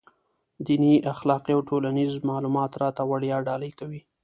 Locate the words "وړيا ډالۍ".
3.09-3.71